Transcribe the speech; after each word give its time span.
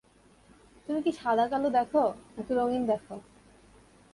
তুমি 0.85 0.99
কি 1.01 1.11
সাদা-কালো 1.11 1.69
দেখো 1.69 2.03
নাকি 2.35 2.51
রঙ্গীন 2.53 2.83
দেখো? 2.85 3.15